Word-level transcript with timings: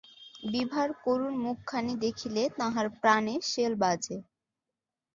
বিভার 0.43 0.89
করুণ 1.03 1.33
মুখখানি 1.45 1.93
দেখিলে 2.05 2.43
তাঁহার 2.57 2.87
প্রাণে 3.01 3.35
শেল 3.51 3.73
বাজে। 3.81 4.17